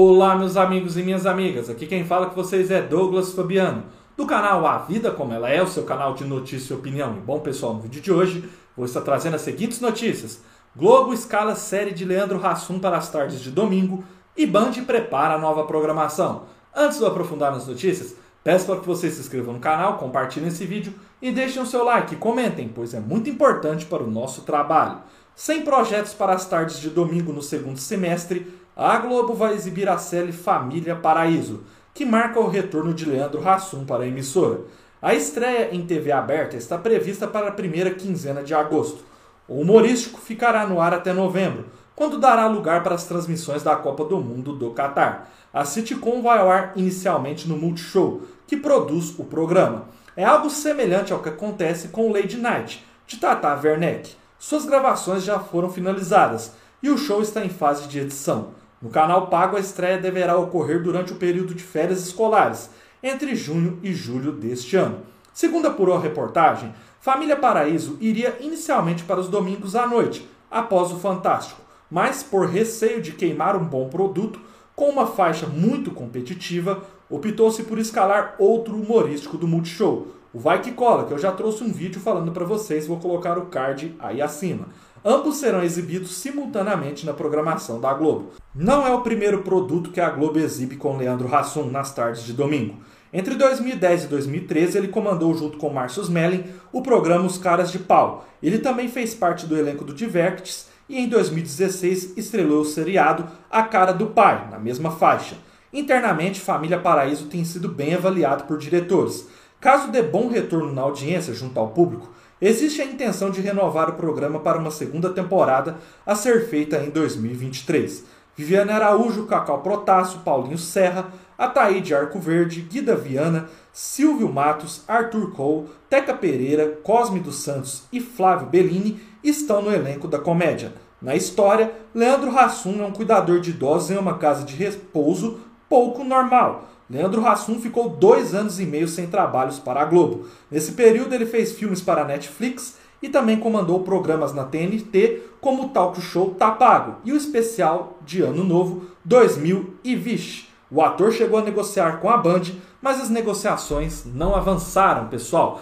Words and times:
Olá, 0.00 0.36
meus 0.36 0.56
amigos 0.56 0.96
e 0.96 1.02
minhas 1.02 1.26
amigas. 1.26 1.68
Aqui 1.68 1.84
quem 1.84 2.04
fala 2.04 2.26
com 2.26 2.34
vocês 2.36 2.70
é 2.70 2.80
Douglas 2.80 3.32
Fabiano, 3.32 3.82
do 4.16 4.26
canal 4.26 4.64
A 4.64 4.78
Vida 4.78 5.10
Como 5.10 5.32
Ela 5.32 5.50
É, 5.50 5.60
o 5.60 5.66
seu 5.66 5.82
canal 5.82 6.14
de 6.14 6.22
notícia 6.24 6.72
e 6.72 6.76
opinião. 6.76 7.16
E 7.16 7.20
bom, 7.20 7.40
pessoal, 7.40 7.74
no 7.74 7.80
vídeo 7.80 8.00
de 8.00 8.12
hoje 8.12 8.48
vou 8.76 8.86
estar 8.86 9.00
trazendo 9.00 9.34
as 9.34 9.40
seguintes 9.40 9.80
notícias: 9.80 10.40
Globo 10.76 11.12
escala 11.12 11.56
série 11.56 11.90
de 11.90 12.04
Leandro 12.04 12.40
Hassum 12.46 12.78
para 12.78 12.96
as 12.96 13.10
tardes 13.10 13.40
de 13.40 13.50
domingo 13.50 14.04
e 14.36 14.46
Band 14.46 14.70
prepara 14.86 15.34
a 15.34 15.38
nova 15.38 15.64
programação. 15.64 16.44
Antes 16.72 16.98
de 16.98 17.02
eu 17.02 17.08
aprofundar 17.08 17.50
nas 17.50 17.66
notícias, 17.66 18.14
peço 18.44 18.66
para 18.66 18.78
que 18.78 18.86
vocês 18.86 19.14
se 19.14 19.20
inscrevam 19.20 19.54
no 19.54 19.58
canal, 19.58 19.98
compartilhem 19.98 20.46
esse 20.46 20.64
vídeo 20.64 20.94
e 21.20 21.32
deixem 21.32 21.60
o 21.60 21.66
seu 21.66 21.84
like 21.84 22.14
e 22.14 22.18
comentem, 22.18 22.70
pois 22.72 22.94
é 22.94 23.00
muito 23.00 23.28
importante 23.28 23.84
para 23.84 24.04
o 24.04 24.08
nosso 24.08 24.42
trabalho. 24.42 24.98
Sem 25.34 25.62
projetos 25.62 26.14
para 26.14 26.34
as 26.34 26.46
tardes 26.46 26.80
de 26.80 26.88
domingo 26.90 27.32
no 27.32 27.42
segundo 27.42 27.78
semestre, 27.78 28.52
a 28.78 28.96
Globo 28.98 29.34
vai 29.34 29.54
exibir 29.54 29.88
a 29.88 29.98
série 29.98 30.30
Família 30.30 30.94
Paraíso, 30.94 31.64
que 31.92 32.06
marca 32.06 32.38
o 32.38 32.46
retorno 32.46 32.94
de 32.94 33.04
Leandro 33.04 33.46
Hassum 33.46 33.84
para 33.84 34.04
a 34.04 34.06
emissora. 34.06 34.60
A 35.02 35.16
estreia 35.16 35.74
em 35.74 35.84
TV 35.84 36.12
aberta 36.12 36.56
está 36.56 36.78
prevista 36.78 37.26
para 37.26 37.48
a 37.48 37.52
primeira 37.52 37.90
quinzena 37.90 38.40
de 38.40 38.54
agosto. 38.54 39.02
O 39.48 39.62
humorístico 39.62 40.20
ficará 40.20 40.64
no 40.64 40.80
ar 40.80 40.94
até 40.94 41.12
novembro, 41.12 41.64
quando 41.96 42.20
dará 42.20 42.46
lugar 42.46 42.84
para 42.84 42.94
as 42.94 43.02
transmissões 43.02 43.64
da 43.64 43.74
Copa 43.74 44.04
do 44.04 44.20
Mundo 44.20 44.52
do 44.52 44.70
Catar. 44.70 45.28
A 45.52 45.64
sitcom 45.64 46.22
vai 46.22 46.38
ao 46.38 46.48
ar 46.48 46.72
inicialmente 46.76 47.48
no 47.48 47.56
Multishow, 47.56 48.22
que 48.46 48.56
produz 48.56 49.18
o 49.18 49.24
programa. 49.24 49.86
É 50.16 50.24
algo 50.24 50.48
semelhante 50.48 51.12
ao 51.12 51.18
que 51.18 51.30
acontece 51.30 51.88
com 51.88 52.12
Lady 52.12 52.36
Night, 52.36 52.86
de 53.08 53.16
Tata 53.16 53.58
Werneck. 53.60 54.14
Suas 54.38 54.64
gravações 54.64 55.24
já 55.24 55.40
foram 55.40 55.68
finalizadas 55.68 56.52
e 56.80 56.88
o 56.88 56.96
show 56.96 57.20
está 57.20 57.44
em 57.44 57.48
fase 57.48 57.88
de 57.88 57.98
edição. 57.98 58.56
No 58.80 58.90
canal 58.90 59.26
Pago, 59.26 59.56
a 59.56 59.60
estreia 59.60 59.98
deverá 59.98 60.36
ocorrer 60.36 60.80
durante 60.80 61.12
o 61.12 61.16
período 61.16 61.52
de 61.52 61.64
férias 61.64 62.06
escolares, 62.06 62.70
entre 63.02 63.34
junho 63.34 63.80
e 63.82 63.92
julho 63.92 64.30
deste 64.30 64.76
ano. 64.76 65.00
Segundo 65.34 65.66
apurou 65.66 65.96
a 65.96 66.00
reportagem, 66.00 66.72
Família 67.00 67.36
Paraíso 67.36 67.96
iria 68.00 68.36
inicialmente 68.40 69.02
para 69.02 69.18
os 69.18 69.28
domingos 69.28 69.74
à 69.74 69.84
noite, 69.84 70.28
após 70.48 70.92
o 70.92 70.98
Fantástico, 70.98 71.60
mas 71.90 72.22
por 72.22 72.46
receio 72.46 73.02
de 73.02 73.12
queimar 73.12 73.56
um 73.56 73.64
bom 73.64 73.88
produto, 73.88 74.40
com 74.76 74.88
uma 74.88 75.08
faixa 75.08 75.46
muito 75.46 75.90
competitiva, 75.90 76.80
optou-se 77.10 77.64
por 77.64 77.78
escalar 77.78 78.36
outro 78.38 78.76
humorístico 78.76 79.36
do 79.36 79.48
Multishow, 79.48 80.06
o 80.32 80.38
Vai 80.38 80.60
Que 80.60 80.70
Cola, 80.70 81.04
que 81.04 81.12
eu 81.12 81.18
já 81.18 81.32
trouxe 81.32 81.64
um 81.64 81.72
vídeo 81.72 82.00
falando 82.00 82.30
para 82.30 82.44
vocês, 82.44 82.86
vou 82.86 82.98
colocar 82.98 83.38
o 83.38 83.46
card 83.46 83.96
aí 83.98 84.22
acima. 84.22 84.66
Ambos 85.04 85.36
serão 85.36 85.62
exibidos 85.62 86.16
simultaneamente 86.16 87.06
na 87.06 87.12
programação 87.12 87.80
da 87.80 87.92
Globo. 87.94 88.32
Não 88.54 88.86
é 88.86 88.90
o 88.90 89.02
primeiro 89.02 89.42
produto 89.42 89.90
que 89.90 90.00
a 90.00 90.10
Globo 90.10 90.38
exibe 90.38 90.76
com 90.76 90.96
Leandro 90.96 91.32
Hassum 91.32 91.70
nas 91.70 91.94
tardes 91.94 92.24
de 92.24 92.32
domingo. 92.32 92.76
Entre 93.12 93.34
2010 93.36 94.04
e 94.04 94.06
2013, 94.08 94.76
ele 94.76 94.88
comandou 94.88 95.34
junto 95.34 95.56
com 95.56 95.70
Márcio 95.70 96.02
Smelling 96.02 96.44
o 96.72 96.82
programa 96.82 97.24
Os 97.24 97.38
Caras 97.38 97.70
de 97.70 97.78
Pau. 97.78 98.26
Ele 98.42 98.58
também 98.58 98.88
fez 98.88 99.14
parte 99.14 99.46
do 99.46 99.56
elenco 99.56 99.84
do 99.84 99.94
Divertes 99.94 100.68
e 100.88 100.98
em 100.98 101.08
2016 101.08 102.18
estrelou 102.18 102.62
o 102.62 102.64
seriado 102.64 103.26
A 103.50 103.62
Cara 103.62 103.92
do 103.92 104.08
Pai, 104.08 104.48
na 104.50 104.58
mesma 104.58 104.90
faixa. 104.90 105.36
Internamente, 105.72 106.40
Família 106.40 106.78
Paraíso 106.78 107.26
tem 107.26 107.44
sido 107.44 107.68
bem 107.68 107.94
avaliado 107.94 108.44
por 108.44 108.58
diretores. 108.58 109.28
Caso 109.60 109.90
dê 109.90 110.02
bom 110.02 110.28
retorno 110.28 110.72
na 110.72 110.82
audiência 110.82 111.34
junto 111.34 111.58
ao 111.58 111.68
público, 111.68 112.10
Existe 112.40 112.80
a 112.80 112.84
intenção 112.84 113.30
de 113.30 113.40
renovar 113.40 113.90
o 113.90 113.94
programa 113.94 114.38
para 114.38 114.58
uma 114.58 114.70
segunda 114.70 115.10
temporada 115.10 115.76
a 116.06 116.14
ser 116.14 116.46
feita 116.48 116.78
em 116.78 116.90
2023. 116.90 118.04
Viviane 118.36 118.70
Araújo, 118.70 119.26
Cacau 119.26 119.60
Protássio, 119.60 120.20
Paulinho 120.20 120.56
Serra, 120.56 121.06
Ataíde 121.36 121.92
Arco 121.92 122.20
Verde, 122.20 122.60
Guida 122.60 122.94
Viana, 122.94 123.48
Silvio 123.72 124.32
Matos, 124.32 124.82
Arthur 124.86 125.32
Cole, 125.32 125.66
Teca 125.90 126.14
Pereira, 126.14 126.78
Cosme 126.84 127.18
dos 127.18 127.36
Santos 127.36 127.82
e 127.92 128.00
Flávio 128.00 128.46
Bellini 128.46 129.00
estão 129.24 129.60
no 129.60 129.74
elenco 129.74 130.06
da 130.06 130.20
comédia. 130.20 130.72
Na 131.02 131.16
história, 131.16 131.72
Leandro 131.92 132.36
Hassum 132.36 132.80
é 132.80 132.86
um 132.86 132.92
cuidador 132.92 133.40
de 133.40 133.50
idosos 133.50 133.90
em 133.90 133.98
uma 133.98 134.18
casa 134.18 134.44
de 134.44 134.54
repouso 134.54 135.40
pouco 135.68 136.02
normal, 136.04 136.68
Leandro 136.90 137.26
Hassum 137.26 137.60
ficou 137.60 137.90
dois 137.90 138.34
anos 138.34 138.58
e 138.58 138.64
meio 138.64 138.88
sem 138.88 139.06
trabalhos 139.06 139.58
para 139.58 139.82
a 139.82 139.84
Globo. 139.84 140.26
Nesse 140.50 140.72
período, 140.72 141.14
ele 141.14 141.26
fez 141.26 141.52
filmes 141.52 141.82
para 141.82 142.02
a 142.02 142.04
Netflix 142.04 142.78
e 143.02 143.08
também 143.08 143.38
comandou 143.38 143.80
programas 143.80 144.32
na 144.32 144.44
TNT, 144.44 145.22
como 145.40 145.64
o 145.64 145.68
talk 145.68 146.00
show 146.00 146.34
Tá 146.34 146.50
Pago 146.50 146.96
e 147.04 147.12
o 147.12 147.16
especial 147.16 147.98
de 148.04 148.22
Ano 148.22 148.42
Novo 148.42 148.86
2020. 149.04 150.48
O 150.70 150.82
ator 150.82 151.12
chegou 151.12 151.38
a 151.38 151.44
negociar 151.44 152.00
com 152.00 152.10
a 152.10 152.16
Band, 152.16 152.42
mas 152.80 153.00
as 153.00 153.10
negociações 153.10 154.04
não 154.04 154.34
avançaram, 154.34 155.08
pessoal. 155.08 155.60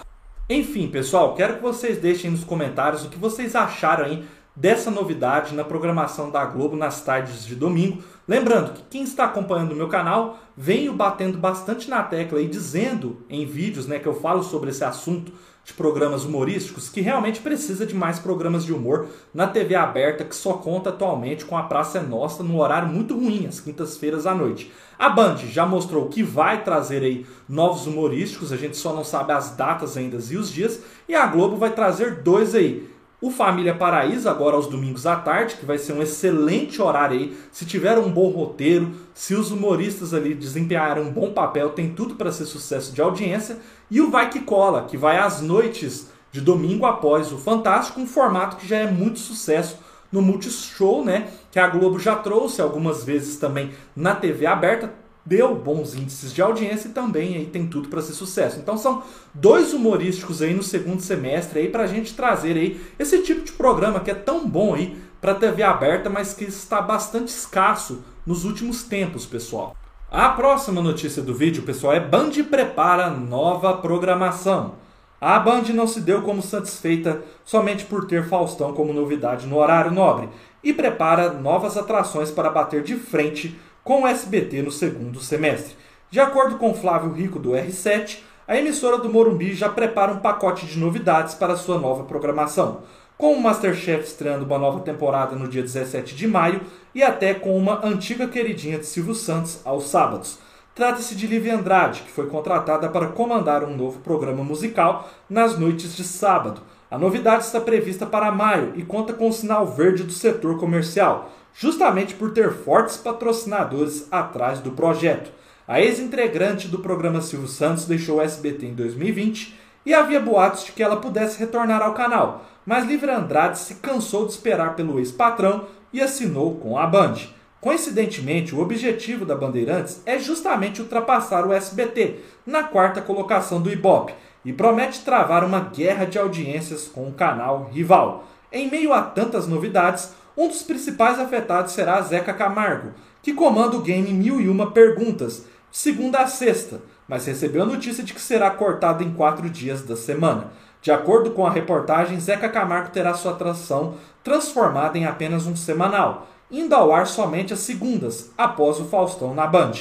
Enfim, 0.48 0.86
pessoal, 0.88 1.34
quero 1.34 1.56
que 1.56 1.62
vocês 1.62 1.98
deixem 1.98 2.30
nos 2.30 2.44
comentários 2.44 3.04
o 3.04 3.08
que 3.08 3.18
vocês 3.18 3.56
acharam 3.56 4.04
aí 4.04 4.24
dessa 4.56 4.90
novidade 4.90 5.54
na 5.54 5.62
programação 5.62 6.30
da 6.30 6.44
Globo 6.46 6.74
nas 6.74 7.02
tardes 7.02 7.44
de 7.44 7.54
domingo. 7.54 8.02
Lembrando 8.26 8.72
que 8.72 8.82
quem 8.90 9.02
está 9.02 9.26
acompanhando 9.26 9.72
o 9.72 9.76
meu 9.76 9.88
canal, 9.88 10.38
venho 10.56 10.94
batendo 10.94 11.36
bastante 11.36 11.90
na 11.90 12.02
tecla 12.02 12.40
e 12.40 12.48
dizendo 12.48 13.18
em 13.28 13.44
vídeos 13.44 13.86
né, 13.86 13.98
que 13.98 14.08
eu 14.08 14.14
falo 14.14 14.42
sobre 14.42 14.70
esse 14.70 14.82
assunto 14.82 15.30
de 15.66 15.74
programas 15.74 16.24
humorísticos 16.24 16.88
que 16.88 17.00
realmente 17.00 17.40
precisa 17.40 17.84
de 17.84 17.92
mais 17.92 18.20
programas 18.20 18.64
de 18.64 18.72
humor 18.72 19.08
na 19.34 19.48
TV 19.48 19.74
aberta 19.74 20.24
que 20.24 20.34
só 20.34 20.52
conta 20.52 20.90
atualmente 20.90 21.44
com 21.44 21.58
a 21.58 21.64
Praça 21.64 21.98
é 21.98 22.02
Nossa 22.02 22.44
no 22.44 22.60
horário 22.60 22.88
muito 22.88 23.14
ruim, 23.14 23.46
às 23.48 23.58
quintas-feiras 23.58 24.26
à 24.26 24.34
noite. 24.34 24.72
A 24.96 25.08
Band 25.08 25.38
já 25.38 25.66
mostrou 25.66 26.06
que 26.06 26.22
vai 26.22 26.62
trazer 26.62 27.02
aí 27.02 27.26
novos 27.48 27.84
humorísticos, 27.84 28.52
a 28.52 28.56
gente 28.56 28.76
só 28.76 28.94
não 28.94 29.02
sabe 29.02 29.32
as 29.32 29.56
datas 29.56 29.96
ainda 29.96 30.18
e 30.30 30.36
os 30.36 30.52
dias, 30.52 30.80
e 31.08 31.16
a 31.16 31.26
Globo 31.26 31.56
vai 31.56 31.72
trazer 31.72 32.22
dois 32.22 32.54
aí. 32.54 32.88
O 33.26 33.30
Família 33.32 33.74
Paraíso, 33.74 34.28
agora 34.28 34.54
aos 34.54 34.68
domingos 34.68 35.04
à 35.04 35.16
tarde, 35.16 35.56
que 35.56 35.66
vai 35.66 35.78
ser 35.78 35.94
um 35.94 36.00
excelente 36.00 36.80
horário 36.80 37.18
aí. 37.18 37.36
Se 37.50 37.66
tiver 37.66 37.98
um 37.98 38.08
bom 38.08 38.28
roteiro, 38.28 38.92
se 39.12 39.34
os 39.34 39.50
humoristas 39.50 40.14
ali 40.14 40.32
desempenharem 40.32 41.02
um 41.02 41.10
bom 41.10 41.32
papel, 41.32 41.70
tem 41.70 41.92
tudo 41.92 42.14
para 42.14 42.30
ser 42.30 42.44
sucesso 42.44 42.92
de 42.92 43.02
audiência. 43.02 43.58
E 43.90 44.00
o 44.00 44.12
Vai 44.12 44.30
Que 44.30 44.38
Cola, 44.38 44.84
que 44.84 44.96
vai 44.96 45.18
às 45.18 45.40
noites 45.40 46.06
de 46.30 46.40
domingo 46.40 46.86
após 46.86 47.32
o 47.32 47.36
Fantástico, 47.36 48.00
um 48.00 48.06
formato 48.06 48.58
que 48.58 48.68
já 48.68 48.76
é 48.76 48.88
muito 48.88 49.18
sucesso 49.18 49.76
no 50.12 50.22
Multishow, 50.22 51.04
né? 51.04 51.26
Que 51.50 51.58
a 51.58 51.66
Globo 51.66 51.98
já 51.98 52.14
trouxe 52.14 52.62
algumas 52.62 53.02
vezes 53.02 53.38
também 53.38 53.72
na 53.96 54.14
TV 54.14 54.46
aberta 54.46 54.94
deu 55.26 55.56
bons 55.56 55.94
índices 55.94 56.32
de 56.32 56.40
audiência 56.40 56.88
e 56.88 56.92
também 56.92 57.36
aí 57.36 57.46
tem 57.46 57.66
tudo 57.66 57.88
para 57.88 58.00
ser 58.00 58.12
sucesso. 58.12 58.60
Então 58.60 58.78
são 58.78 59.02
dois 59.34 59.74
humorísticos 59.74 60.40
aí 60.40 60.54
no 60.54 60.62
segundo 60.62 61.02
semestre 61.02 61.58
aí 61.58 61.68
para 61.68 61.82
a 61.82 61.86
gente 61.88 62.14
trazer 62.14 62.56
aí 62.56 62.80
esse 62.98 63.22
tipo 63.22 63.42
de 63.42 63.52
programa 63.52 64.00
que 64.00 64.10
é 64.10 64.14
tão 64.14 64.48
bom 64.48 64.74
aí 64.74 64.96
para 65.20 65.34
TV 65.34 65.64
aberta, 65.64 66.08
mas 66.08 66.32
que 66.32 66.44
está 66.44 66.80
bastante 66.80 67.28
escasso 67.28 68.04
nos 68.24 68.44
últimos 68.44 68.84
tempos, 68.84 69.26
pessoal. 69.26 69.76
A 70.08 70.28
próxima 70.28 70.80
notícia 70.80 71.20
do 71.20 71.34
vídeo, 71.34 71.64
pessoal, 71.64 71.92
é 71.92 72.00
Band 72.00 72.30
prepara 72.48 73.10
nova 73.10 73.76
programação. 73.78 74.74
A 75.20 75.38
Band 75.40 75.64
não 75.74 75.86
se 75.86 76.00
deu 76.00 76.22
como 76.22 76.42
satisfeita 76.42 77.22
somente 77.44 77.84
por 77.84 78.06
ter 78.06 78.28
Faustão 78.28 78.72
como 78.72 78.92
novidade 78.92 79.46
no 79.46 79.56
horário 79.56 79.90
nobre 79.90 80.28
e 80.62 80.72
prepara 80.72 81.32
novas 81.32 81.76
atrações 81.76 82.30
para 82.30 82.50
bater 82.50 82.82
de 82.82 82.96
frente 82.96 83.58
com 83.86 84.02
o 84.02 84.06
SBT 84.08 84.62
no 84.62 84.72
segundo 84.72 85.20
semestre. 85.20 85.76
De 86.10 86.18
acordo 86.18 86.56
com 86.56 86.74
Flávio 86.74 87.12
Rico 87.12 87.38
do 87.38 87.50
R7, 87.50 88.18
a 88.48 88.56
emissora 88.56 88.98
do 88.98 89.08
Morumbi 89.08 89.54
já 89.54 89.68
prepara 89.68 90.10
um 90.10 90.18
pacote 90.18 90.66
de 90.66 90.76
novidades 90.76 91.36
para 91.36 91.56
sua 91.56 91.78
nova 91.78 92.02
programação, 92.02 92.80
com 93.16 93.32
o 93.32 93.40
Masterchef 93.40 94.02
estreando 94.02 94.44
uma 94.44 94.58
nova 94.58 94.80
temporada 94.80 95.36
no 95.36 95.46
dia 95.46 95.62
17 95.62 96.16
de 96.16 96.26
maio 96.26 96.62
e 96.92 97.00
até 97.00 97.32
com 97.32 97.56
uma 97.56 97.86
antiga 97.86 98.26
queridinha 98.26 98.80
de 98.80 98.86
Silvio 98.86 99.14
Santos 99.14 99.60
aos 99.64 99.84
sábados. 99.88 100.40
Trata-se 100.74 101.14
de 101.14 101.28
Lívia 101.28 101.54
Andrade, 101.54 102.02
que 102.02 102.10
foi 102.10 102.26
contratada 102.26 102.88
para 102.88 103.06
comandar 103.06 103.62
um 103.62 103.76
novo 103.76 104.00
programa 104.00 104.42
musical 104.42 105.08
nas 105.30 105.56
noites 105.56 105.96
de 105.96 106.02
sábado. 106.02 106.60
A 106.96 106.98
novidade 106.98 107.44
está 107.44 107.60
prevista 107.60 108.06
para 108.06 108.32
maio 108.32 108.72
e 108.74 108.82
conta 108.82 109.12
com 109.12 109.28
o 109.28 109.32
sinal 109.32 109.66
verde 109.66 110.02
do 110.02 110.12
setor 110.14 110.58
comercial, 110.58 111.30
justamente 111.52 112.14
por 112.14 112.30
ter 112.30 112.50
fortes 112.50 112.96
patrocinadores 112.96 114.08
atrás 114.10 114.60
do 114.60 114.70
projeto. 114.70 115.30
A 115.68 115.78
ex-integrante 115.78 116.68
do 116.68 116.78
programa 116.78 117.20
Silvio 117.20 117.48
Santos 117.48 117.84
deixou 117.84 118.16
o 118.16 118.22
SBT 118.22 118.68
em 118.68 118.74
2020 118.74 119.54
e 119.84 119.92
havia 119.92 120.18
boatos 120.18 120.64
de 120.64 120.72
que 120.72 120.82
ela 120.82 120.96
pudesse 120.96 121.38
retornar 121.38 121.82
ao 121.82 121.92
canal, 121.92 122.46
mas 122.64 122.86
Livre 122.86 123.10
Andrade 123.10 123.58
se 123.58 123.74
cansou 123.74 124.24
de 124.24 124.32
esperar 124.32 124.74
pelo 124.74 124.98
ex-patrão 124.98 125.66
e 125.92 126.00
assinou 126.00 126.54
com 126.54 126.78
a 126.78 126.86
Band. 126.86 127.16
Coincidentemente, 127.60 128.54
o 128.54 128.60
objetivo 128.60 129.26
da 129.26 129.36
Bandeirantes 129.36 130.00
é 130.06 130.18
justamente 130.18 130.80
ultrapassar 130.80 131.46
o 131.46 131.52
SBT 131.52 132.20
na 132.46 132.62
quarta 132.62 133.02
colocação 133.02 133.60
do 133.60 133.70
Ibope 133.70 134.14
e 134.46 134.52
promete 134.52 135.00
travar 135.00 135.42
uma 135.42 135.58
guerra 135.58 136.04
de 136.04 136.16
audiências 136.16 136.86
com 136.86 137.08
o 137.08 137.12
canal 137.12 137.68
rival. 137.72 138.28
Em 138.52 138.70
meio 138.70 138.92
a 138.92 139.02
tantas 139.02 139.48
novidades, 139.48 140.12
um 140.36 140.46
dos 140.46 140.62
principais 140.62 141.18
afetados 141.18 141.72
será 141.72 142.00
Zeca 142.00 142.32
Camargo, 142.32 142.92
que 143.20 143.34
comanda 143.34 143.76
o 143.76 143.82
game 143.82 144.12
Mil 144.12 144.40
e 144.40 144.48
Uma 144.48 144.70
Perguntas, 144.70 145.44
segunda 145.68 146.20
a 146.20 146.28
sexta, 146.28 146.80
mas 147.08 147.26
recebeu 147.26 147.64
a 147.64 147.66
notícia 147.66 148.04
de 148.04 148.14
que 148.14 148.20
será 148.20 148.48
cortado 148.48 149.02
em 149.02 149.12
quatro 149.12 149.50
dias 149.50 149.82
da 149.82 149.96
semana. 149.96 150.52
De 150.80 150.92
acordo 150.92 151.32
com 151.32 151.44
a 151.44 151.50
reportagem, 151.50 152.20
Zeca 152.20 152.48
Camargo 152.48 152.90
terá 152.90 153.14
sua 153.14 153.32
atração 153.32 153.94
transformada 154.22 154.96
em 154.96 155.06
apenas 155.06 155.44
um 155.46 155.56
semanal, 155.56 156.28
indo 156.48 156.72
ao 156.72 156.92
ar 156.92 157.08
somente 157.08 157.52
às 157.52 157.58
segundas, 157.58 158.30
após 158.38 158.78
o 158.78 158.84
Faustão 158.84 159.34
na 159.34 159.48
Band. 159.48 159.72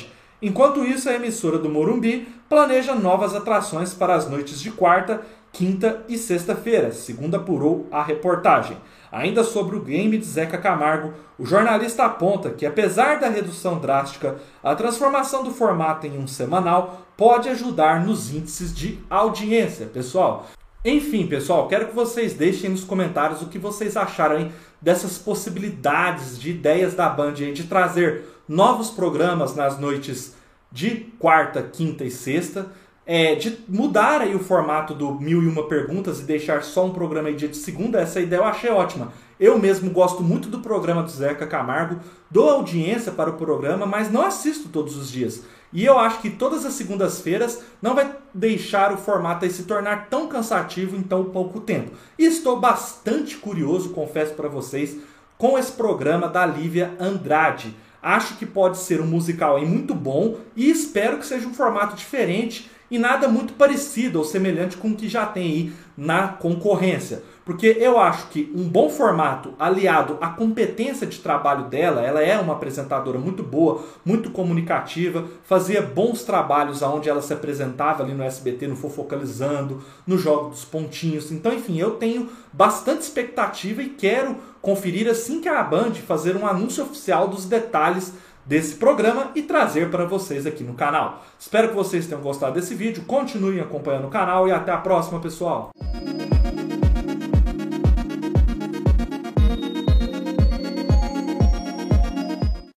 Enquanto 0.45 0.85
isso, 0.85 1.09
a 1.09 1.15
emissora 1.15 1.57
do 1.57 1.67
Morumbi 1.67 2.27
planeja 2.47 2.93
novas 2.93 3.33
atrações 3.33 3.95
para 3.95 4.13
as 4.13 4.29
noites 4.29 4.61
de 4.61 4.69
quarta, 4.69 5.21
quinta 5.51 6.03
e 6.07 6.19
sexta-feira, 6.19 6.91
segundo 6.91 7.33
apurou 7.33 7.87
a 7.91 8.03
reportagem. 8.03 8.77
Ainda 9.11 9.43
sobre 9.43 9.75
o 9.75 9.81
game 9.81 10.15
de 10.19 10.23
Zeca 10.23 10.59
Camargo, 10.59 11.15
o 11.39 11.47
jornalista 11.47 12.05
aponta 12.05 12.51
que, 12.51 12.63
apesar 12.63 13.19
da 13.19 13.27
redução 13.27 13.79
drástica, 13.79 14.35
a 14.61 14.75
transformação 14.75 15.43
do 15.43 15.49
formato 15.49 16.05
em 16.05 16.19
um 16.19 16.27
semanal 16.27 17.07
pode 17.17 17.49
ajudar 17.49 18.05
nos 18.05 18.31
índices 18.31 18.71
de 18.71 18.99
audiência. 19.09 19.87
Pessoal, 19.87 20.45
enfim, 20.85 21.25
pessoal, 21.25 21.67
quero 21.67 21.87
que 21.87 21.95
vocês 21.95 22.35
deixem 22.35 22.69
nos 22.69 22.83
comentários 22.83 23.41
o 23.41 23.47
que 23.47 23.57
vocês 23.57 23.97
acharam 23.97 24.37
hein, 24.37 24.51
dessas 24.79 25.17
possibilidades 25.17 26.39
de 26.39 26.51
ideias 26.51 26.93
da 26.93 27.09
Band 27.09 27.33
hein, 27.39 27.51
de 27.51 27.63
trazer 27.63 28.25
novos 28.47 28.91
programas 28.91 29.55
nas 29.55 29.79
noites 29.79 30.34
de 30.75 31.09
quarta, 31.17 31.63
quinta 31.63 32.03
e 32.03 32.11
sexta, 32.11 32.69
é, 33.05 33.33
de 33.35 33.59
mudar 33.65 34.19
aí 34.19 34.35
o 34.35 34.39
formato 34.39 34.93
do 34.93 35.13
Mil 35.13 35.41
e 35.41 35.47
Uma 35.47 35.69
Perguntas 35.69 36.19
e 36.19 36.23
deixar 36.23 36.63
só 36.63 36.85
um 36.85 36.91
programa 36.91 37.29
aí 37.29 37.35
dia 37.35 37.47
de 37.47 37.55
segunda, 37.55 38.01
essa 38.01 38.19
ideia 38.19 38.41
eu 38.41 38.43
achei 38.43 38.69
ótima. 38.69 39.13
Eu 39.39 39.57
mesmo 39.57 39.89
gosto 39.89 40.21
muito 40.21 40.49
do 40.49 40.59
programa 40.59 41.01
do 41.01 41.09
Zeca 41.09 41.47
Camargo, 41.47 42.01
dou 42.29 42.49
audiência 42.49 43.13
para 43.13 43.29
o 43.29 43.37
programa, 43.37 43.85
mas 43.85 44.11
não 44.11 44.21
assisto 44.21 44.67
todos 44.67 44.97
os 44.97 45.09
dias. 45.09 45.43
E 45.71 45.85
eu 45.85 45.97
acho 45.97 46.19
que 46.19 46.29
todas 46.29 46.65
as 46.65 46.73
segundas-feiras 46.73 47.63
não 47.81 47.95
vai 47.95 48.13
deixar 48.33 48.91
o 48.91 48.97
formato 48.97 49.45
aí 49.45 49.51
se 49.51 49.63
tornar 49.63 50.09
tão 50.09 50.27
cansativo 50.27 50.97
em 50.97 51.01
tão 51.01 51.23
pouco 51.23 51.61
tempo. 51.61 51.91
E 52.19 52.25
estou 52.25 52.59
bastante 52.59 53.37
curioso, 53.37 53.91
confesso 53.91 54.33
para 54.33 54.49
vocês, 54.49 54.97
com 55.37 55.57
esse 55.57 55.71
programa 55.71 56.27
da 56.27 56.45
Lívia 56.45 56.93
Andrade. 56.99 57.73
Acho 58.05 58.35
que 58.37 58.45
pode 58.45 58.77
ser 58.77 59.01
um 59.01 59.07
musical 59.07 59.55
aí 59.55 59.65
muito 59.65 59.95
bom 59.95 60.37
e 60.55 60.69
espero 60.69 61.17
que 61.17 61.25
seja 61.25 61.47
um 61.47 61.55
formato 61.55 61.95
diferente 61.95 62.69
e 62.89 62.99
nada 62.99 63.27
muito 63.27 63.53
parecido 63.53 64.19
ou 64.19 64.25
semelhante 64.25 64.77
com 64.77 64.89
o 64.89 64.95
que 64.95 65.09
já 65.09 65.25
tem 65.25 65.43
aí 65.43 65.73
na 65.97 66.27
concorrência. 66.27 67.23
Porque 67.45 67.77
eu 67.79 67.99
acho 67.99 68.29
que 68.29 68.51
um 68.55 68.67
bom 68.67 68.89
formato 68.89 69.53
aliado 69.59 70.17
à 70.19 70.29
competência 70.29 71.05
de 71.05 71.19
trabalho 71.19 71.65
dela, 71.65 72.01
ela 72.01 72.21
é 72.21 72.39
uma 72.39 72.53
apresentadora 72.53 73.19
muito 73.19 73.43
boa, 73.43 73.83
muito 74.03 74.31
comunicativa, 74.31 75.27
fazia 75.43 75.79
bons 75.79 76.23
trabalhos 76.23 76.81
aonde 76.81 77.07
ela 77.07 77.21
se 77.21 77.31
apresentava 77.31 78.01
ali 78.01 78.15
no 78.15 78.23
SBT, 78.23 78.67
no 78.67 78.75
Fofocalizando, 78.75 79.83
no 80.07 80.17
Jogo 80.17 80.49
dos 80.49 80.65
Pontinhos. 80.65 81.31
Então, 81.31 81.53
enfim, 81.53 81.77
eu 81.77 81.91
tenho 81.91 82.29
bastante 82.51 83.01
expectativa 83.01 83.83
e 83.83 83.89
quero 83.89 84.37
conferir 84.59 85.07
assim 85.07 85.39
que 85.39 85.47
a 85.47 85.61
Band 85.61 85.93
fazer 85.93 86.35
um 86.35 86.47
anúncio 86.47 86.83
oficial 86.83 87.27
dos 87.27 87.45
detalhes 87.45 88.11
desse 88.45 88.75
programa 88.75 89.31
e 89.35 89.41
trazer 89.41 89.89
para 89.89 90.05
vocês 90.05 90.45
aqui 90.45 90.63
no 90.63 90.73
canal. 90.73 91.25
Espero 91.39 91.69
que 91.69 91.75
vocês 91.75 92.05
tenham 92.05 92.21
gostado 92.21 92.53
desse 92.53 92.75
vídeo, 92.75 93.03
continuem 93.05 93.59
acompanhando 93.59 94.07
o 94.07 94.11
canal 94.11 94.47
e 94.47 94.51
até 94.51 94.71
a 94.71 94.77
próxima, 94.77 95.19
pessoal! 95.19 95.71